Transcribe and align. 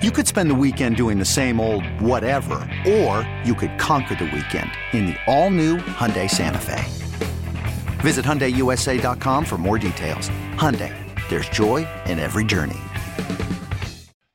You 0.00 0.12
could 0.12 0.28
spend 0.28 0.48
the 0.48 0.54
weekend 0.54 0.94
doing 0.94 1.18
the 1.18 1.24
same 1.24 1.58
old 1.58 1.84
whatever, 2.00 2.60
or 2.86 3.28
you 3.44 3.52
could 3.52 3.76
conquer 3.78 4.14
the 4.14 4.26
weekend 4.26 4.70
in 4.92 5.06
the 5.06 5.16
all-new 5.26 5.78
Hyundai 5.78 6.30
Santa 6.30 6.60
Fe. 6.60 6.84
Visit 7.98 8.24
HyundaiUSA.com 8.24 9.44
for 9.44 9.58
more 9.58 9.76
details. 9.76 10.28
Hyundai, 10.54 10.94
there's 11.28 11.48
joy 11.48 11.84
in 12.06 12.20
every 12.20 12.44
journey. 12.44 12.78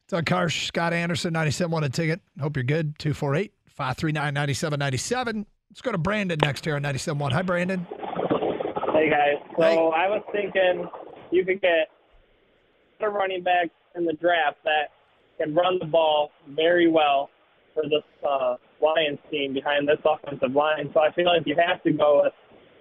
Doug 0.10 0.26
Karsch, 0.26 0.65
Scott 0.68 0.91
Anderson, 0.91 1.31
97 1.31 1.81
a 1.85 1.89
ticket. 1.89 2.19
Hope 2.41 2.57
you're 2.57 2.63
good. 2.65 2.99
248 2.99 3.53
539 3.69 4.33
9797. 4.33 5.45
Let's 5.71 5.81
go 5.81 5.93
to 5.93 5.97
Brandon 5.97 6.39
next 6.41 6.65
here 6.65 6.75
on 6.75 6.83
97.1. 6.83 7.31
Hi, 7.31 7.41
Brandon. 7.41 7.87
Hey, 8.91 9.09
guys. 9.09 9.37
So 9.57 9.63
Hey. 9.63 9.77
I 9.77 10.09
was 10.09 10.23
thinking 10.33 10.89
you 11.31 11.45
could 11.45 11.61
get 11.61 11.87
a 12.99 13.09
running 13.09 13.43
back 13.43 13.69
in 13.95 14.03
the 14.03 14.13
draft 14.13 14.57
that 14.65 14.89
can 15.44 15.53
run 15.53 15.79
the 15.79 15.85
ball 15.85 16.31
very 16.55 16.88
well 16.90 17.30
for 17.73 17.84
this 17.84 18.04
uh, 18.27 18.55
Lions 18.81 19.20
team 19.31 19.54
behind 19.54 19.88
this 19.88 19.98
offensive 20.05 20.54
line. 20.55 20.90
So 20.94 20.99
I 21.02 21.12
feel 21.13 21.26
like 21.26 21.44
you 21.45 21.55
have 21.66 21.81
to 21.84 21.91
go 21.91 22.22
with 22.23 22.34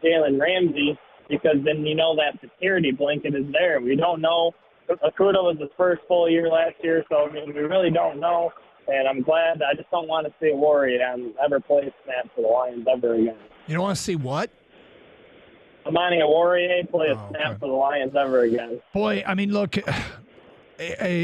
Jalen 0.04 0.40
Ramsey 0.40 0.98
because 1.28 1.56
then 1.64 1.84
you 1.86 1.94
know 1.94 2.14
that 2.16 2.38
security 2.40 2.90
blanket 2.90 3.34
is 3.34 3.46
there. 3.52 3.80
We 3.80 3.96
don't 3.96 4.20
know. 4.20 4.52
Okudah 4.90 5.42
was 5.42 5.56
his 5.60 5.70
first 5.76 6.02
full 6.08 6.28
year 6.28 6.48
last 6.48 6.74
year, 6.82 7.04
so 7.08 7.26
I 7.28 7.32
mean, 7.32 7.54
we 7.54 7.60
really 7.60 7.90
don't 7.90 8.20
know. 8.20 8.50
And 8.88 9.06
I'm 9.08 9.22
glad. 9.22 9.62
I 9.62 9.74
just 9.74 9.88
don't 9.90 10.08
want 10.08 10.26
to 10.26 10.32
see 10.40 10.46
Oruwariye 10.52 11.32
ever 11.42 11.60
play 11.60 11.82
a 11.82 11.92
snap 12.04 12.26
for 12.34 12.42
the 12.42 12.48
Lions 12.48 12.84
ever 12.92 13.14
again. 13.14 13.36
You 13.68 13.74
don't 13.74 13.84
want 13.84 13.96
to 13.96 14.02
see 14.02 14.16
what? 14.16 14.50
Amani 15.86 16.18
Oruwariye 16.18 16.90
play 16.90 17.08
a 17.08 17.14
Oh, 17.14 17.26
snap 17.30 17.50
okay. 17.52 17.58
for 17.60 17.68
the 17.68 17.74
Lions 17.74 18.12
ever 18.16 18.40
again. 18.40 18.80
Boy, 18.92 19.22
I 19.26 19.34
mean, 19.34 19.52
look, 19.52 19.76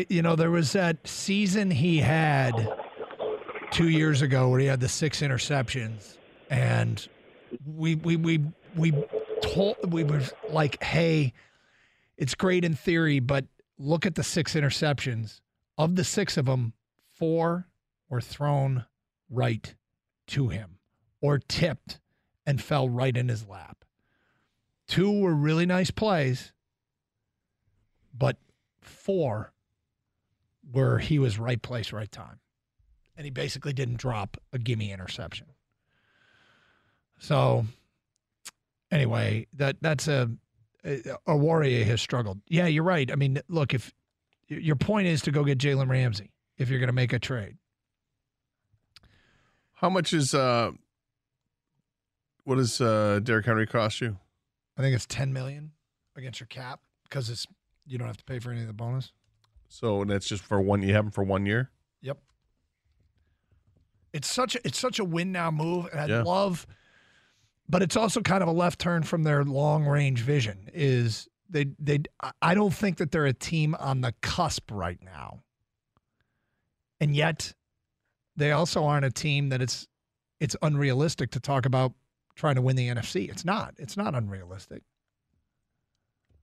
you 0.08 0.22
know, 0.22 0.36
there 0.36 0.50
was 0.50 0.72
that 0.72 1.06
season 1.06 1.70
he 1.70 1.98
had 1.98 2.68
two 3.70 3.88
years 3.88 4.22
ago 4.22 4.48
where 4.48 4.60
he 4.60 4.66
had 4.66 4.80
the 4.80 4.88
six 4.88 5.20
interceptions, 5.20 6.16
and 6.50 7.06
we 7.66 7.94
we 7.94 8.16
we 8.16 8.44
we 8.76 8.92
told 9.42 9.92
we 9.92 10.04
were 10.04 10.22
like, 10.50 10.82
hey, 10.82 11.32
it's 12.16 12.34
great 12.34 12.64
in 12.64 12.74
theory, 12.74 13.20
but 13.20 13.46
look 13.78 14.06
at 14.06 14.14
the 14.14 14.22
six 14.22 14.54
interceptions. 14.54 15.40
Of 15.76 15.96
the 15.96 16.04
six 16.04 16.36
of 16.36 16.46
them, 16.46 16.72
four 17.14 17.68
were 18.08 18.20
thrown 18.20 18.84
right 19.30 19.74
to 20.28 20.48
him 20.48 20.78
or 21.20 21.38
tipped 21.38 22.00
and 22.46 22.60
fell 22.60 22.88
right 22.88 23.16
in 23.16 23.28
his 23.28 23.46
lap. 23.46 23.84
Two 24.88 25.20
were 25.20 25.34
really 25.34 25.66
nice 25.66 25.90
plays, 25.90 26.52
but 28.16 28.38
four 28.88 29.52
where 30.70 30.98
he 30.98 31.18
was 31.18 31.38
right 31.38 31.60
place, 31.60 31.92
right 31.92 32.10
time. 32.10 32.40
And 33.16 33.24
he 33.24 33.30
basically 33.30 33.72
didn't 33.72 33.96
drop 33.96 34.36
a 34.52 34.58
gimme 34.58 34.92
interception. 34.92 35.48
So 37.18 37.66
anyway, 38.90 39.46
that 39.54 39.76
that's 39.80 40.08
a 40.08 40.30
Oruwariye 40.84 41.84
has 41.84 42.00
struggled. 42.00 42.40
Yeah, 42.48 42.66
you're 42.66 42.84
right. 42.84 43.10
I 43.10 43.16
mean, 43.16 43.40
look, 43.48 43.74
if 43.74 43.92
your 44.48 44.76
point 44.76 45.08
is 45.08 45.22
to 45.22 45.30
go 45.30 45.44
get 45.44 45.58
Jalen 45.58 45.88
Ramsey 45.88 46.30
if 46.56 46.70
you're 46.70 46.78
going 46.78 46.88
to 46.88 46.94
make 46.94 47.12
a 47.12 47.18
trade. 47.18 47.56
How 49.74 49.88
much 49.88 50.12
is 50.12 50.34
uh 50.34 50.72
what 52.44 52.56
does 52.56 52.80
uh 52.80 53.20
Derrick 53.22 53.46
Henry 53.46 53.66
cost 53.66 54.00
you? 54.00 54.16
I 54.76 54.82
think 54.82 54.94
it's 54.94 55.06
10 55.06 55.32
million 55.32 55.72
against 56.16 56.40
your 56.40 56.48
cap 56.48 56.80
because 57.04 57.30
it's 57.30 57.46
you 57.88 57.98
don't 57.98 58.06
have 58.06 58.16
to 58.18 58.24
pay 58.24 58.38
for 58.38 58.50
any 58.50 58.60
of 58.60 58.66
the 58.66 58.72
bonus. 58.72 59.12
So 59.68 60.04
that's 60.04 60.26
just 60.28 60.42
for 60.44 60.60
one 60.60 60.82
you 60.82 60.94
have 60.94 61.04
him 61.06 61.10
for 61.10 61.24
one 61.24 61.46
year? 61.46 61.70
Yep. 62.02 62.18
It's 64.12 64.28
such 64.32 64.54
a, 64.54 64.60
it's 64.66 64.78
such 64.78 64.98
a 64.98 65.04
win 65.04 65.32
now 65.32 65.50
move, 65.50 65.86
and 65.92 66.00
I 66.00 66.06
Yeah. 66.06 66.22
love, 66.22 66.66
but 67.68 67.82
it's 67.82 67.96
also 67.96 68.20
kind 68.22 68.42
of 68.42 68.48
a 68.48 68.52
left 68.52 68.78
turn 68.78 69.02
from 69.02 69.22
their 69.24 69.44
long 69.44 69.84
range 69.84 70.20
vision. 70.22 70.70
Is 70.72 71.28
they 71.50 71.66
they 71.78 72.00
I 72.40 72.54
don't 72.54 72.72
think 72.74 72.96
that 72.98 73.10
they're 73.10 73.26
a 73.26 73.32
team 73.34 73.74
on 73.78 74.00
the 74.00 74.14
cusp 74.22 74.70
right 74.70 75.02
now, 75.02 75.42
and 77.00 77.14
yet 77.14 77.52
they 78.36 78.52
also 78.52 78.84
aren't 78.84 79.04
a 79.04 79.10
team 79.10 79.50
that 79.50 79.60
it's 79.60 79.86
it's 80.40 80.56
unrealistic 80.62 81.30
to 81.32 81.40
talk 81.40 81.66
about 81.66 81.92
trying 82.36 82.54
to 82.54 82.62
win 82.62 82.76
the 82.76 82.88
NFC. 82.88 83.28
It's 83.28 83.44
not. 83.44 83.74
It's 83.78 83.96
not 83.96 84.14
unrealistic. 84.14 84.82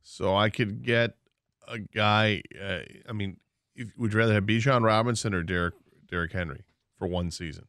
So 0.03 0.35
I 0.35 0.49
could 0.49 0.83
get 0.83 1.15
a 1.67 1.79
guy 1.79 2.41
uh, 2.61 2.79
I 3.07 3.13
mean, 3.13 3.37
if, 3.75 3.89
would 3.97 4.13
you 4.13 4.19
rather 4.19 4.33
have 4.33 4.43
Bijan 4.43 4.83
Robinson 4.83 5.33
or 5.33 5.43
Derek 5.43 5.75
Derrick 6.09 6.31
Henry 6.31 6.63
for 6.97 7.07
one 7.07 7.31
season? 7.31 7.65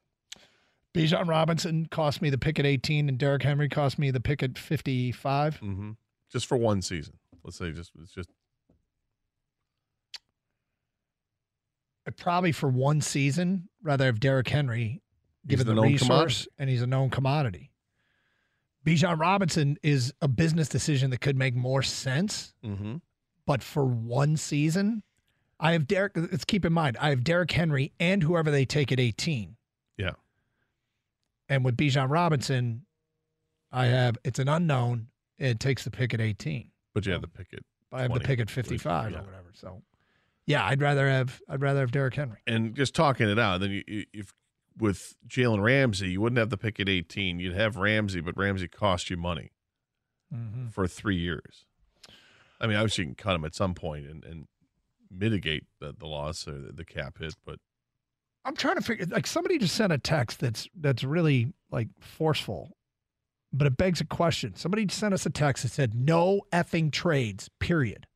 Bijan 0.94 1.28
Robinson 1.28 1.86
cost 1.90 2.22
me 2.22 2.30
the 2.30 2.38
pick 2.38 2.58
at 2.58 2.64
18, 2.64 3.08
and 3.08 3.18
Derrick 3.18 3.42
Henry 3.42 3.68
cost 3.68 3.98
me 3.98 4.10
the 4.10 4.20
pick 4.20 4.42
at 4.42 4.58
55. 4.58 5.60
Mm-hmm. 5.60 5.90
Just 6.32 6.46
for 6.46 6.56
one 6.56 6.80
season. 6.80 7.18
Let's 7.44 7.58
say 7.58 7.70
just 7.72 7.92
it's 8.02 8.12
just 8.12 8.30
probably 12.16 12.52
for 12.52 12.68
one 12.68 13.00
season 13.00 13.68
rather 13.82 14.06
have 14.06 14.20
Derrick 14.20 14.48
Henry 14.48 15.02
given 15.46 15.66
the 15.66 15.74
the, 15.74 15.80
resource 15.80 16.06
commodity. 16.06 16.50
and 16.58 16.70
he's 16.70 16.82
a 16.82 16.86
known 16.86 17.10
commodity. 17.10 17.70
Bijan 18.84 19.18
Robinson 19.18 19.76
is 19.82 20.12
a 20.22 20.28
business 20.28 20.68
decision 20.68 21.10
that 21.10 21.20
could 21.20 21.36
make 21.36 21.54
more 21.54 21.82
sense, 21.82 22.54
mm-hmm. 22.64 22.96
But 23.46 23.62
for 23.62 23.84
one 23.84 24.36
season, 24.36 25.02
I 25.60 25.72
have 25.72 25.86
Derrick. 25.86 26.12
Let's 26.16 26.44
keep 26.44 26.64
in 26.64 26.72
mind, 26.72 26.96
I 27.00 27.10
have 27.10 27.22
Derrick 27.24 27.52
Henry 27.52 27.92
and 28.00 28.22
whoever 28.22 28.50
they 28.50 28.64
take 28.64 28.90
at 28.92 29.00
18. 29.00 29.56
Yeah. 29.96 30.12
And 31.48 31.64
with 31.64 31.76
Bijan 31.76 32.10
Robinson, 32.10 32.84
I 33.72 33.86
have 33.86 34.18
it's 34.24 34.38
an 34.38 34.48
unknown. 34.48 35.08
It 35.38 35.60
takes 35.60 35.84
the 35.84 35.90
pick 35.90 36.12
at 36.14 36.20
18. 36.20 36.70
But 36.94 37.06
you 37.06 37.12
have 37.12 37.20
the 37.20 37.28
pick 37.28 37.48
it. 37.52 37.64
I 37.92 38.02
have 38.02 38.12
the 38.12 38.20
pick 38.20 38.40
at 38.40 38.50
55 38.50 39.12
yeah. 39.12 39.18
or 39.18 39.22
whatever. 39.22 39.50
So, 39.54 39.82
yeah, 40.46 40.66
I'd 40.66 40.80
rather 40.82 41.08
have 41.08 41.40
I'd 41.48 41.62
rather 41.62 41.80
have 41.80 41.92
Derrick 41.92 42.14
Henry. 42.14 42.38
And 42.46 42.74
just 42.74 42.94
talking 42.94 43.28
it 43.28 43.38
out, 43.38 43.60
then 43.60 43.70
you, 43.70 43.84
you- 43.86 44.06
if 44.12 44.32
with 44.78 45.14
Jalen 45.26 45.62
Ramsey, 45.62 46.10
you 46.10 46.20
wouldn't 46.20 46.38
have 46.38 46.50
the 46.50 46.58
pick 46.58 46.78
at 46.80 46.86
18. 46.88 47.38
You'd 47.40 47.54
have 47.54 47.76
Ramsey, 47.76 48.20
but 48.20 48.36
Ramsey 48.36 48.68
cost 48.68 49.08
you 49.08 49.16
money 49.16 49.52
Mm-hmm. 50.34 50.68
for 50.68 50.86
three 50.88 51.16
years. 51.16 51.64
I 52.60 52.66
mean, 52.66 52.76
obviously 52.76 53.04
you 53.04 53.08
can 53.08 53.14
cut 53.16 53.32
them 53.32 53.44
at 53.44 53.54
some 53.54 53.74
point 53.74 54.06
and, 54.06 54.24
and 54.24 54.46
mitigate 55.10 55.64
the, 55.80 55.94
the 55.96 56.06
loss 56.06 56.46
or 56.48 56.52
the, 56.52 56.72
the 56.72 56.84
cap 56.84 57.18
hit, 57.18 57.34
but 57.44 57.58
I'm 58.44 58.54
trying 58.56 58.76
to 58.76 58.80
figure 58.82 59.06
like 59.06 59.26
somebody 59.26 59.58
just 59.58 59.74
sent 59.74 59.92
a 59.92 59.98
text 59.98 60.40
that's 60.40 60.68
that's 60.74 61.02
really 61.02 61.52
like 61.70 61.88
forceful, 62.00 62.76
but 63.52 63.66
it 63.66 63.76
begs 63.76 64.00
a 64.00 64.04
question. 64.04 64.54
Somebody 64.54 64.86
sent 64.88 65.12
us 65.14 65.26
a 65.26 65.30
text 65.30 65.64
that 65.64 65.70
said 65.72 65.94
no 65.94 66.42
effing 66.52 66.92
trades, 66.92 67.50
period. 67.58 68.06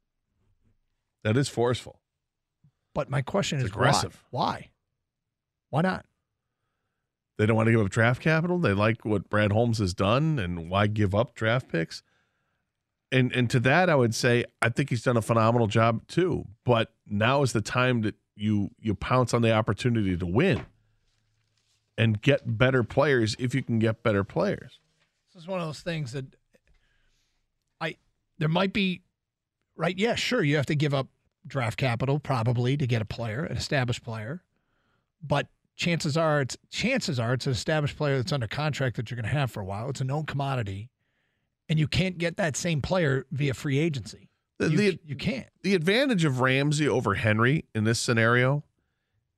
that 1.25 1.37
is 1.37 1.49
forceful. 1.49 2.01
But 2.95 3.11
my 3.11 3.23
question 3.23 3.59
It's 3.59 3.67
is 3.67 3.71
aggressive. 3.71 4.23
Why? 4.31 4.53
Why? 4.53 4.71
Why 5.71 5.81
not? 5.83 6.07
They 7.39 7.47
don't 7.47 7.57
want 7.57 7.69
to 7.69 7.73
give 7.73 7.81
up 7.81 7.91
draft 7.91 8.21
capital. 8.21 8.59
They 8.59 8.73
like 8.73 9.05
what 9.05 9.31
Brad 9.31 9.51
Holmes 9.51 9.79
has 9.79 9.95
done, 9.95 10.39
and 10.39 10.69
why 10.69 10.87
give 10.87 11.15
up 11.15 11.35
draft 11.35 11.69
picks? 11.69 12.03
And 13.13 13.33
and 13.33 13.51
to 13.51 13.61
that, 13.61 13.91
I 13.91 13.95
would 13.97 14.15
say 14.15 14.45
I 14.63 14.69
think 14.69 14.91
he's 14.91 15.03
done 15.03 15.17
a 15.17 15.23
phenomenal 15.23 15.67
job 15.67 16.07
too. 16.07 16.47
But 16.65 16.93
now 17.07 17.43
is 17.43 17.53
the 17.53 17.61
time 17.61 18.03
that 18.03 18.15
you 18.37 18.71
you 18.81 18.95
pounce 18.95 19.35
on 19.35 19.43
the 19.43 19.53
opportunity 19.53 20.17
to 20.17 20.27
win 20.27 20.67
and 21.99 22.23
get 22.23 22.57
better 22.59 22.83
players 22.83 23.37
if 23.39 23.55
you 23.55 23.63
can 23.63 23.79
get 23.79 24.03
better 24.03 24.25
players. 24.25 24.79
This 25.35 25.43
is 25.43 25.49
one 25.49 25.61
of 25.61 25.67
those 25.67 25.81
things 25.81 26.13
that 26.13 26.25
I 27.81 27.97
there 28.39 28.49
might 28.49 28.73
be 28.73 29.03
right. 29.77 29.97
Yeah, 29.99 30.15
sure, 30.15 30.43
you 30.43 30.57
have 30.57 30.67
to 30.67 30.75
give 30.75 30.95
up 30.95 31.09
draft 31.47 31.79
capital 31.79 32.19
probably 32.19 32.77
to 32.77 32.87
get 32.87 33.03
a 33.03 33.05
player, 33.05 33.45
an 33.45 33.57
established 33.57 34.05
player, 34.05 34.43
but 35.23 35.49
chances 35.77 36.17
are 36.17 36.41
it's 36.41 36.57
chances 36.71 37.19
are 37.19 37.35
it's 37.35 37.47
an 37.47 37.53
established 37.53 37.97
player 37.97 38.17
that's 38.17 38.33
under 38.33 38.47
contract 38.47 38.97
that 38.97 39.11
you're 39.11 39.17
going 39.17 39.31
to 39.31 39.39
have 39.39 39.51
for 39.51 39.61
a 39.61 39.65
while. 39.65 39.91
It's 39.91 40.01
a 40.01 40.05
known 40.05 40.27
commodity, 40.27 40.91
and 41.71 41.79
you 41.79 41.89
can't 41.89 42.19
get 42.19 42.37
that 42.37 42.57
same 42.57 42.83
player 42.83 43.25
via 43.31 43.55
free 43.55 43.79
agency. 43.79 44.29
The, 44.59 44.71
You, 44.71 44.77
the, 44.77 44.99
you 45.07 45.17
can't. 45.17 45.47
the 45.63 45.75
advantage 45.75 46.25
of 46.27 46.41
Ramsey 46.41 46.87
over 46.87 47.15
Henry 47.15 47.65
in 47.75 47.85
this 47.85 47.99
scenario 47.99 48.65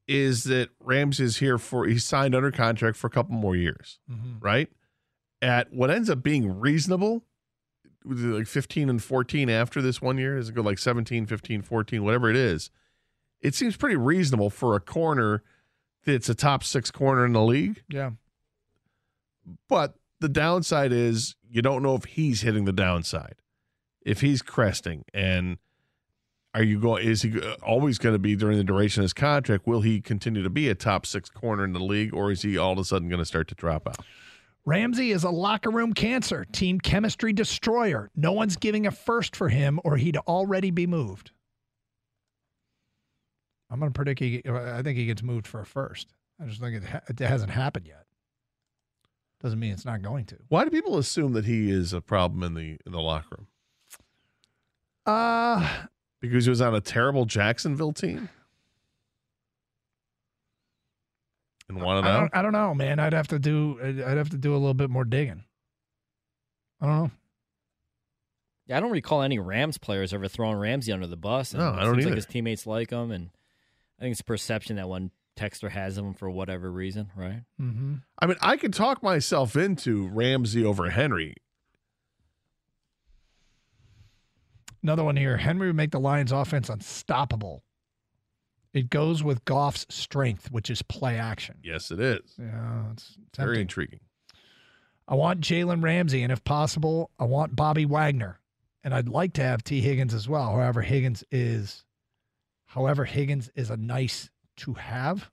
is 0.09 0.45
that 0.45 0.71
Ramsey 0.81 1.23
is 1.25 1.37
here 1.37 1.59
for 1.59 1.87
he's 1.87 2.05
signed 2.05 2.35
under 2.35 2.51
contract 2.51 2.97
for 2.97 3.07
a 3.07 3.11
couple 3.11 3.37
more 3.37 3.55
years. 3.55 4.01
Mm-hmm. 4.11 4.39
right? 4.41 4.69
At 5.41 5.73
what 5.73 5.91
ends 5.91 6.09
up 6.11 6.23
being 6.23 6.59
reasonable, 6.59 7.23
like 8.05 8.47
15 8.47 8.89
and 8.89 9.03
14 9.03 9.51
after 9.51 9.83
this 9.83 10.01
one 10.01 10.19
year? 10.19 10.37
Does 10.37 10.49
it 10.49 10.55
go 10.55 10.63
like 10.63 10.79
17, 10.79 11.27
15, 11.27 11.63
14, 11.63 12.03
whatever 12.03 12.31
it 12.31 12.37
is? 12.37 12.71
It 13.41 13.55
seems 13.55 13.77
pretty 13.77 13.97
reasonable 13.97 14.51
for 14.51 14.75
a 14.75 14.81
corner 14.81 15.43
that's 16.05 16.29
a 16.29 16.35
top 16.35 16.65
six 16.65 16.91
corner 16.91 17.27
in 17.27 17.33
the 17.33 17.43
league. 17.43 17.83
Yeah. 17.89 18.13
But 19.69 19.97
the 20.23 20.29
downside 20.31 20.93
is 20.93 21.37
you 21.51 21.61
don't 21.61 21.83
know 21.83 21.95
if 21.95 22.05
he's 22.05 22.41
hitting 22.41 22.65
the 22.65 22.73
downside, 22.73 23.35
if 24.01 24.23
he's 24.23 24.41
cresting. 24.41 25.05
And 25.13 25.59
are 26.55 26.63
you 26.63 26.81
going? 26.81 27.07
Is 27.07 27.23
he 27.23 27.39
always 27.63 27.99
going 27.99 28.15
to 28.15 28.19
be 28.19 28.35
during 28.37 28.57
the 28.57 28.65
duration 28.65 29.01
of 29.01 29.05
his 29.05 29.13
contract? 29.13 29.67
Will 29.67 29.83
he 29.83 30.01
continue 30.01 30.43
to 30.43 30.51
be 30.51 30.69
a 30.71 30.75
top 30.75 31.05
six 31.05 31.29
corner 31.29 31.65
in 31.65 31.75
the 31.75 31.81
league, 31.81 32.15
or 32.15 32.31
is 32.31 32.43
he 32.43 32.57
all 32.57 32.73
of 32.73 32.79
a 32.79 32.85
sudden 32.85 33.09
going 33.09 33.19
to 33.19 33.27
start 33.27 33.49
to 33.49 33.55
drop 33.55 33.87
out? 33.87 33.99
Ramsey 34.65 35.11
is 35.11 35.25
a 35.25 35.31
locker 35.31 35.71
room 35.71 35.93
cancer, 35.93 36.47
team 36.53 36.79
chemistry 36.79 37.33
destroyer. 37.33 38.11
No 38.15 38.33
one's 38.33 38.57
giving 38.57 38.87
a 38.87 38.91
first 38.91 39.35
for 39.35 39.49
him, 39.49 39.81
or 39.85 39.97
he'd 39.97 40.17
already 40.19 40.71
be 40.71 40.87
moved. 40.87 41.33
I'm 43.71 43.81
going 43.81 43.91
to 43.91 43.97
predict 43.97 44.21
he. 44.21 44.43
I 44.47 44.83
think 44.83 44.99
he 44.99 45.07
gets 45.07 45.23
moved 45.23 45.47
for 45.47 45.61
a 45.61 45.67
first. 45.67 46.09
I 46.41 46.47
just 46.47 46.61
think 46.61 46.77
it, 46.77 46.85
ha- 46.85 47.01
it 47.09 47.19
hasn't 47.19 47.51
happened 47.51 47.87
yet. 47.87 48.05
Doesn't 49.43 49.59
mean 49.59 49.73
it's 49.73 49.85
not 49.85 50.03
going 50.03 50.25
to. 50.27 50.37
Why 50.49 50.65
do 50.65 50.71
people 50.71 50.99
assume 50.99 51.33
that 51.33 51.45
he 51.45 51.69
is 51.71 51.93
a 51.93 52.01
problem 52.01 52.43
in 52.45 52.55
the 52.55 52.79
in 52.87 52.93
the 52.93 53.01
locker 53.01 53.37
room? 53.39 53.47
Uh 55.05 55.87
Because 56.21 56.45
he 56.45 56.51
was 56.51 56.61
on 56.61 56.75
a 56.75 56.81
terrible 56.81 57.25
Jacksonville 57.25 57.93
team 57.93 58.29
and 61.69 61.81
wanted 61.83 62.05
I 62.05 62.11
out. 62.13 62.21
don't, 62.21 62.31
I 62.37 62.43
don't 62.43 62.53
know, 62.53 62.75
man. 62.75 62.99
I'd 63.01 63.13
have 63.13 63.29
to 63.29 63.39
do. 63.39 63.79
I'd 63.83 64.17
have 64.17 64.31
to 64.31 64.37
do 64.39 64.53
a 64.53 64.59
little 64.59 64.75
bit 64.75 64.91
more 64.91 65.05
digging. 65.05 65.45
I 66.81 66.87
don't 66.87 66.97
know. 67.05 67.11
Yeah, 68.67 68.77
I 68.77 68.81
don't 68.81 68.91
recall 68.93 69.23
any 69.23 69.39
Rams 69.41 69.79
players 69.79 70.13
ever 70.15 70.29
throwing 70.29 70.57
Ramsey 70.57 70.93
under 70.93 71.07
the 71.07 71.17
bus. 71.17 71.53
And 71.53 71.63
No, 71.63 71.71
it 71.71 71.73
I 71.73 71.85
don't 71.85 71.95
seems 71.95 71.99
either. 72.07 72.11
Like 72.11 72.17
his 72.17 72.27
teammates 72.27 72.67
like 72.67 72.91
him, 72.91 73.11
and 73.11 73.31
I 73.99 74.03
think 74.03 74.13
it's 74.13 74.21
a 74.21 74.25
perception 74.25 74.77
that 74.77 74.89
one 74.89 75.11
texter 75.37 75.71
has 75.71 75.97
of 75.99 76.05
him 76.05 76.15
for 76.15 76.31
whatever 76.31 76.71
reason, 76.71 77.11
right? 77.17 77.43
Mm-hmm. 77.61 77.95
I 78.19 78.27
mean, 78.27 78.37
I 78.41 78.57
could 78.57 78.73
talk 78.75 79.03
myself 79.03 79.57
into 79.57 80.09
Ramsey 80.09 80.65
over 80.65 80.91
Henry. 80.91 81.35
Another 84.83 85.05
one 85.05 85.17
here. 85.17 85.37
Henry 85.37 85.69
would 85.69 85.77
make 85.77 85.93
the 85.93 86.01
Lions' 86.01 86.33
offense 86.33 86.69
unstoppable. 86.69 87.63
It 88.75 88.91
goes 88.91 89.23
with 89.23 89.45
Goff's 89.45 89.87
strength, 89.91 90.51
which 90.51 90.71
is 90.71 90.83
play 90.83 91.19
action. 91.19 91.57
Yes, 91.63 91.91
it 91.91 92.01
is. 92.01 92.21
Yeah, 92.39 92.91
it's 92.93 93.17
Very 93.37 93.57
tempting. 93.57 93.61
intriguing. 93.63 94.01
I 95.07 95.15
want 95.15 95.41
Jalen 95.41 95.83
Ramsey, 95.83 96.23
and 96.23 96.33
if 96.33 96.43
possible, 96.43 97.11
I 97.19 97.25
want 97.25 97.55
Bobby 97.55 97.85
Wagner, 97.85 98.41
and 98.83 98.95
I'd 98.95 99.09
like 99.09 99.35
to 99.35 99.43
have 99.43 99.63
Tee 99.63 99.81
Higgins 99.83 100.15
as 100.15 100.29
well. 100.29 100.53
However, 100.53 100.81
Higgins 100.81 101.23
is, 101.31 101.85
however, 102.67 103.05
Higgins 103.05 103.51
is 103.55 103.69
a 103.71 103.77
nice 103.77 104.31
to 104.63 104.75
have. 104.75 105.31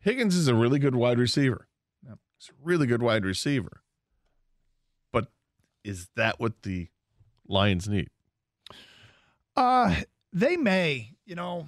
Higgins 0.00 0.36
is 0.36 0.46
a 0.46 0.54
really 0.54 0.78
good 0.78 0.94
wide 0.94 1.18
receiver. 1.18 1.66
Yep. 2.06 2.18
He's 2.38 2.50
a 2.50 2.52
really 2.62 2.86
good 2.86 3.02
wide 3.02 3.24
receiver. 3.24 3.82
But 5.12 5.26
is 5.84 6.08
that 6.14 6.38
what 6.38 6.62
the 6.62 6.88
Lions 7.48 7.88
need? 7.88 8.08
Uh, 9.56 9.96
they 10.32 10.56
may, 10.56 11.10
you 11.24 11.34
know, 11.34 11.66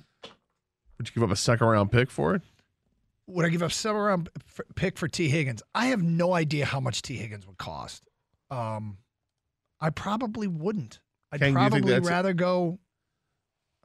Would 0.99 1.09
you 1.09 1.15
give 1.15 1.23
up 1.23 1.31
a 1.31 1.37
second 1.37 1.67
round 1.67 1.91
pick 1.91 2.11
for 2.11 2.35
it? 2.35 2.43
would 3.27 3.45
I 3.45 3.51
give 3.51 3.63
up 3.63 3.71
a 3.71 3.75
second 3.75 3.99
round 4.01 4.29
pick 4.75 4.97
for 4.97 5.07
Tee 5.09 5.29
Higgins? 5.29 5.63
I 5.75 5.87
have 5.87 6.03
no 6.03 6.33
idea 6.33 6.65
how 6.65 6.81
much 6.81 7.03
Tee 7.03 7.17
Higgins 7.17 7.47
would 7.47 7.59
cost. 7.59 8.03
Um, 8.51 8.99
I 9.81 9.91
probably 9.91 10.47
wouldn't. 10.47 11.01
I'd 11.31 11.41
Ken, 11.41 11.53
do 11.55 11.61
you 11.61 11.71
think 11.71 11.87
probably 11.87 12.09
rather 12.09 12.33
go. 12.33 12.79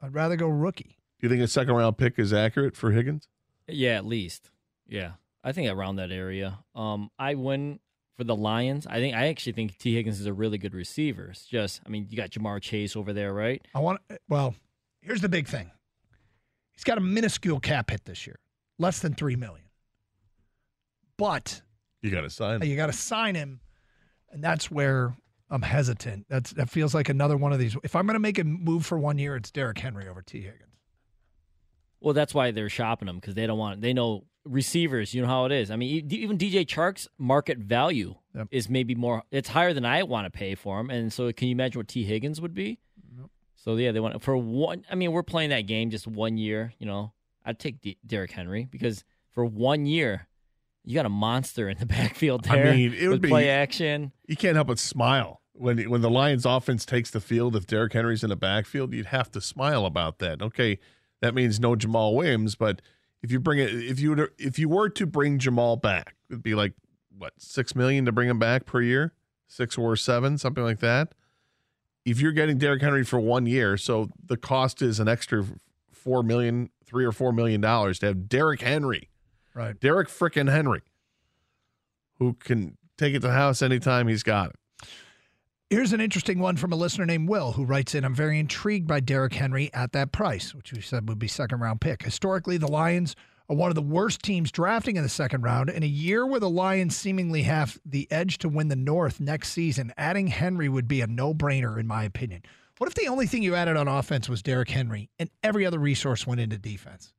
I'd 0.00 0.14
rather 0.14 0.36
go 0.36 0.48
rookie. 0.48 0.93
Do 1.24 1.28
you 1.30 1.34
think 1.36 1.42
a 1.42 1.48
second 1.50 1.72
round 1.74 1.96
pick 1.96 2.18
is 2.18 2.34
accurate 2.34 2.76
for 2.76 2.90
Higgins? 2.90 3.28
Yeah, 3.66 3.96
at 3.96 4.04
least. 4.04 4.50
Yeah, 4.86 5.12
I 5.42 5.52
think 5.52 5.70
around 5.70 5.96
that 5.96 6.10
area. 6.12 6.58
Um, 6.74 7.10
I 7.18 7.34
win 7.34 7.80
for 8.14 8.24
the 8.24 8.36
Lions. 8.36 8.86
I 8.86 8.96
think 8.98 9.16
I 9.16 9.28
actually 9.28 9.52
think 9.54 9.78
Tee 9.78 9.94
Higgins 9.94 10.20
is 10.20 10.26
a 10.26 10.34
really 10.34 10.58
good 10.58 10.74
receiver. 10.74 11.28
It's 11.30 11.46
just, 11.46 11.80
I 11.86 11.88
mean, 11.88 12.08
you 12.10 12.18
got 12.18 12.28
Ja'Marr 12.28 12.60
Chase 12.60 12.94
over 12.94 13.14
there, 13.14 13.32
right? 13.32 13.66
I 13.74 13.78
want. 13.78 14.02
Well, 14.28 14.54
here's 15.00 15.22
the 15.22 15.30
big 15.30 15.48
thing. 15.48 15.70
He's 16.74 16.84
got 16.84 16.98
a 16.98 17.00
minuscule 17.00 17.58
cap 17.58 17.88
hit 17.88 18.04
this 18.04 18.26
year, 18.26 18.38
less 18.78 18.98
than 18.98 19.14
three 19.14 19.36
million. 19.36 19.64
But 21.16 21.62
You 22.02 22.10
got 22.10 22.20
to 22.20 22.28
sign 22.28 22.60
him. 22.60 22.68
you 22.68 22.76
got 22.76 22.88
to 22.88 22.92
sign 22.92 23.34
him, 23.34 23.60
and 24.30 24.44
that's 24.44 24.70
where 24.70 25.16
I'm 25.48 25.62
hesitant. 25.62 26.26
That's 26.28 26.50
that 26.52 26.68
feels 26.68 26.94
like 26.94 27.08
another 27.08 27.38
one 27.38 27.54
of 27.54 27.58
these. 27.58 27.78
If 27.82 27.96
I'm 27.96 28.04
going 28.04 28.12
to 28.16 28.20
make 28.20 28.38
a 28.38 28.44
move 28.44 28.84
for 28.84 28.98
one 28.98 29.16
year, 29.16 29.36
it's 29.36 29.50
Derrick 29.50 29.78
Henry 29.78 30.06
over 30.06 30.20
Tee 30.20 30.42
Higgins. 30.42 30.60
Well, 32.04 32.14
that's 32.14 32.34
why 32.34 32.50
they're 32.50 32.68
shopping 32.68 33.06
them 33.06 33.16
because 33.16 33.34
they 33.34 33.46
don't 33.46 33.58
want. 33.58 33.80
They 33.80 33.92
know 33.94 34.24
receivers. 34.44 35.14
You 35.14 35.22
know 35.22 35.28
how 35.28 35.46
it 35.46 35.52
is. 35.52 35.70
I 35.70 35.76
mean, 35.76 36.06
even 36.12 36.36
DJ 36.38 36.66
Chark's 36.66 37.08
market 37.18 37.58
value 37.58 38.14
Yep. 38.34 38.48
is 38.50 38.68
maybe 38.68 38.94
more. 38.94 39.22
It's 39.30 39.48
higher 39.48 39.72
than 39.72 39.84
I 39.84 40.02
want 40.02 40.26
to 40.26 40.30
pay 40.30 40.54
for 40.54 40.78
him. 40.80 40.90
And 40.90 41.12
so, 41.12 41.32
can 41.32 41.48
you 41.48 41.52
imagine 41.52 41.78
what 41.78 41.88
Tee 41.88 42.04
Higgins 42.04 42.40
would 42.40 42.52
be? 42.54 42.78
So 43.56 43.76
yeah, 43.76 43.92
they 43.92 44.00
want 44.00 44.22
for 44.22 44.36
one. 44.36 44.84
I 44.90 44.94
mean, 44.94 45.12
we're 45.12 45.22
playing 45.22 45.48
that 45.50 45.62
game 45.62 45.88
just 45.90 46.06
one 46.06 46.36
year. 46.36 46.74
You 46.78 46.86
know, 46.86 47.12
I'd 47.46 47.58
take 47.58 47.80
D- 47.80 47.96
Derrick 48.06 48.32
Henry 48.32 48.66
because 48.70 49.04
for 49.30 49.44
one 49.46 49.86
year, 49.86 50.26
you 50.84 50.94
got 50.94 51.06
a 51.06 51.10
monster 51.10 51.70
in 51.70 51.78
the 51.78 51.86
backfield 51.96 52.44
there. 52.44 52.66
I 52.66 52.76
mean, 52.76 52.92
it 52.92 53.08
would 53.08 53.22
be- 53.22 53.28
play 53.30 53.48
action. 53.48 54.12
You 54.26 54.36
can't 54.36 54.56
help 54.56 54.66
but 54.68 54.78
smile 54.78 55.40
when 55.54 55.78
when 55.88 56.02
the 56.02 56.10
Lions 56.10 56.44
offense 56.44 56.84
takes 56.84 57.10
the 57.10 57.20
field. 57.20 57.56
If 57.56 57.66
Derrick 57.66 57.94
Henry's 57.94 58.22
in 58.22 58.28
the 58.28 58.36
backfield, 58.36 58.92
you'd 58.92 59.06
have 59.06 59.30
to 59.30 59.40
smile 59.40 59.86
about 59.86 60.18
that. 60.18 60.42
Okay, 60.42 60.78
that 61.20 61.34
means 61.34 61.60
no 61.60 61.74
Jamaal 61.74 62.14
Williams, 62.14 62.54
but 62.54 62.82
if 63.22 63.30
you 63.32 63.40
bring 63.40 63.58
it, 63.58 63.70
if 63.70 64.00
you 64.00 64.10
were 64.10 64.16
to, 64.16 64.30
if 64.38 64.58
you 64.58 64.68
were 64.68 64.88
to 64.90 65.06
bring 65.06 65.38
Jamaal 65.38 65.80
back, 65.80 66.16
it'd 66.28 66.42
be 66.42 66.54
like 66.54 66.74
what 67.16 67.32
six 67.38 67.74
million 67.74 68.04
to 68.04 68.12
bring 68.12 68.28
him 68.28 68.38
back 68.38 68.66
per 68.66 68.80
year, 68.82 69.14
six 69.46 69.78
or 69.78 69.96
seven, 69.96 70.36
something 70.36 70.64
like 70.64 70.80
that. 70.80 71.14
If 72.04 72.20
you're 72.20 72.32
getting 72.32 72.58
Derrick 72.58 72.82
Henry 72.82 73.04
for 73.04 73.18
one 73.18 73.46
year, 73.46 73.78
so 73.78 74.10
the 74.22 74.36
cost 74.36 74.82
is 74.82 75.00
an 75.00 75.08
extra 75.08 75.44
four 75.90 76.22
million, 76.22 76.68
three 76.84 77.04
or 77.04 77.12
four 77.12 77.32
million 77.32 77.62
dollars 77.62 77.98
to 78.00 78.06
have 78.06 78.28
Derrick 78.28 78.60
Henry, 78.60 79.08
Right. 79.54 79.78
Derrick 79.78 80.08
frickin' 80.08 80.50
Henry, 80.50 80.82
who 82.18 82.34
can 82.34 82.76
take 82.98 83.14
it 83.14 83.20
to 83.20 83.28
the 83.28 83.32
house 83.32 83.62
anytime 83.62 84.08
he's 84.08 84.24
got 84.24 84.50
it. 84.50 84.56
Here's 85.74 85.92
an 85.92 86.00
interesting 86.00 86.38
one 86.38 86.56
from 86.56 86.70
a 86.70 86.76
listener 86.76 87.04
named 87.04 87.28
Will 87.28 87.50
who 87.50 87.64
writes 87.64 87.96
in 87.96 88.04
I'm 88.04 88.14
very 88.14 88.38
intrigued 88.38 88.86
by 88.86 89.00
Derrick 89.00 89.34
Henry 89.34 89.74
at 89.74 89.90
that 89.90 90.12
price, 90.12 90.54
which 90.54 90.72
we 90.72 90.80
said 90.80 91.08
would 91.08 91.18
be 91.18 91.26
second 91.26 91.58
round 91.58 91.80
pick. 91.80 92.04
Historically, 92.04 92.56
the 92.58 92.70
Lions 92.70 93.16
are 93.48 93.56
one 93.56 93.72
of 93.72 93.74
the 93.74 93.82
worst 93.82 94.22
teams 94.22 94.52
drafting 94.52 94.96
in 94.96 95.02
the 95.02 95.08
second 95.08 95.42
round. 95.42 95.68
In 95.70 95.82
a 95.82 95.86
year 95.86 96.24
where 96.24 96.38
the 96.38 96.48
Lions 96.48 96.96
seemingly 96.96 97.42
have 97.42 97.76
the 97.84 98.06
edge 98.12 98.38
to 98.38 98.48
win 98.48 98.68
the 98.68 98.76
North 98.76 99.18
next 99.18 99.48
season, 99.48 99.92
adding 99.96 100.28
Henry 100.28 100.68
would 100.68 100.86
be 100.86 101.00
a 101.00 101.08
no 101.08 101.34
brainer, 101.34 101.76
in 101.76 101.88
my 101.88 102.04
opinion. 102.04 102.42
What 102.78 102.86
if 102.86 102.94
the 102.94 103.08
only 103.08 103.26
thing 103.26 103.42
you 103.42 103.56
added 103.56 103.76
on 103.76 103.88
offense 103.88 104.28
was 104.28 104.44
Derrick 104.44 104.70
Henry 104.70 105.10
and 105.18 105.28
every 105.42 105.66
other 105.66 105.80
resource 105.80 106.24
went 106.24 106.40
into 106.40 106.56
defense? 106.56 107.12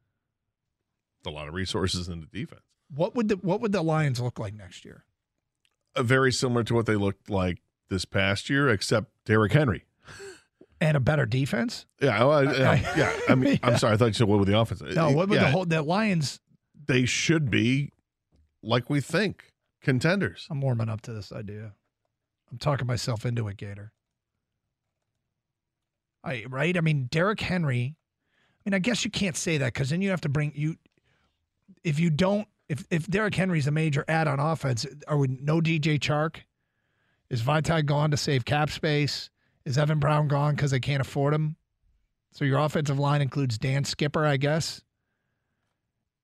a 1.26 1.30
lot 1.30 1.50
of 1.50 1.54
resources 1.54 2.08
into 2.08 2.28
defense. 2.28 2.62
What 2.90 3.16
would 3.16 3.28
the 3.28 3.36
what 3.36 3.60
would 3.60 3.74
the 3.74 3.82
Lions 3.82 4.22
look 4.22 4.40
like 4.40 4.54
next 4.54 4.86
year? 4.86 5.04
Uh, 5.94 6.04
very 6.04 6.32
similar 6.32 6.64
to 6.64 6.74
what 6.74 6.86
they 6.86 6.96
looked 6.96 7.30
like 7.30 7.60
this 7.90 8.06
past 8.06 8.50
year, 8.50 8.70
except 8.70 9.12
Derrick 9.26 9.54
Henry. 9.54 9.86
And 10.82 10.98
a 10.98 11.00
better 11.00 11.26
defense? 11.26 11.86
Yeah, 12.02 12.22
oh, 12.24 12.30
well, 12.30 12.44
yeah, 12.58 12.72
I- 12.72 12.94
yeah. 12.98 13.20
I 13.30 13.36
mean, 13.36 13.54
Yeah. 13.64 13.70
I'm 13.70 13.78
sorry. 13.78 13.94
I 13.94 13.98
thought 13.98 14.08
you 14.08 14.14
said 14.14 14.28
what 14.28 14.40
with 14.40 14.48
the 14.50 14.60
offense. 14.60 14.82
No, 14.82 15.12
what 15.12 15.30
would 15.30 15.36
Yeah, 15.36 15.46
the 15.46 15.52
whole 15.52 15.66
the 15.66 15.82
Lions 15.82 16.40
They 16.88 17.06
should 17.06 17.50
be 17.50 17.92
like 18.62 18.90
we 18.90 19.00
think 19.00 19.54
contenders. 19.82 20.48
I'm 20.50 20.60
warming 20.62 20.90
up 20.90 21.02
to 21.02 21.14
this 21.14 21.32
idea. 21.32 21.74
I'm 22.52 22.58
talking 22.58 22.86
myself 22.88 23.26
into 23.26 23.48
it, 23.48 23.58
Gator. 23.58 23.94
I 26.24 26.46
right? 26.50 26.76
I 26.78 26.82
mean, 26.82 27.08
Derrick 27.12 27.40
Henry. 27.40 27.96
I 27.96 28.70
mean, 28.70 28.74
I 28.74 28.80
guess 28.80 29.06
you 29.06 29.12
can't 29.12 29.38
say 29.38 29.58
that 29.60 29.74
because 29.74 29.90
then 29.92 30.02
you 30.02 30.10
have 30.10 30.22
to 30.22 30.30
bring 30.30 30.52
you. 30.56 30.76
If 31.84 32.00
you 32.00 32.10
don't, 32.10 32.48
if 32.68 32.86
if 32.90 33.08
Derrick 33.08 33.36
Henry's 33.36 33.68
a 33.68 33.72
major 33.72 34.04
add 34.08 34.28
on 34.28 34.40
offense, 34.40 34.86
are 35.08 35.18
we 35.18 35.28
no 35.28 35.62
DJ 35.62 36.00
Chark? 36.00 36.38
Is 37.30 37.42
Vaitai 37.42 37.86
gone 37.86 38.12
to 38.12 38.18
save 38.18 38.46
cap 38.46 38.70
space? 38.70 39.30
Is 39.66 39.78
Evan 39.78 40.00
Brown 40.00 40.28
gone 40.28 40.56
because 40.56 40.72
they 40.72 40.80
can't 40.80 41.02
afford 41.02 41.34
him? 41.34 41.56
So 42.32 42.46
your 42.46 42.60
offensive 42.60 43.00
line 43.00 43.22
includes 43.22 43.58
Dan 43.58 43.84
Skipper, 43.84 44.26
I 44.26 44.38
guess. 44.38 44.82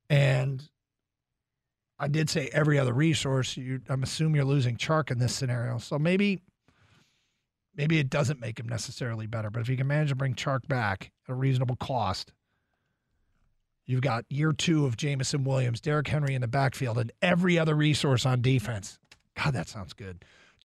And 0.10 0.62
I 1.98 2.08
did 2.08 2.30
say 2.30 2.50
every 2.52 2.78
other 2.78 2.94
resource. 2.94 3.56
You, 3.56 3.82
I'm 3.88 4.04
assuming 4.04 4.36
you're 4.36 4.46
losing 4.46 4.76
Chark 4.76 5.10
in 5.10 5.20
this 5.20 5.34
scenario. 5.34 5.78
So 5.78 5.98
maybe, 5.98 6.42
maybe 7.76 7.98
it 7.98 8.10
doesn't 8.10 8.42
make 8.42 8.60
him 8.60 8.68
necessarily 8.68 9.26
better. 9.26 9.50
But 9.50 9.62
if 9.62 9.70
you 9.70 9.78
can 9.78 9.88
manage 9.88 10.10
to 10.10 10.16
bring 10.16 10.36
Chark 10.36 10.68
back 10.68 11.12
at 11.28 11.32
a 11.32 11.36
reasonable 11.36 11.78
cost, 11.78 12.34
you've 13.86 14.02
got 14.02 14.26
year 14.30 14.52
two 14.52 14.86
of 14.86 14.98
Jameson 14.98 15.46
Williams, 15.46 15.80
Derrick 15.80 16.10
Henry 16.10 16.36
in 16.36 16.42
the 16.42 16.48
backfield, 16.48 16.98
and 16.98 17.12
every 17.22 17.58
other 17.58 17.74
resource 17.74 18.26
on 18.26 18.42
defense. 18.42 19.00
God, 19.42 19.54
that 19.54 19.70
sounds 19.70 19.94
good. 19.94 20.26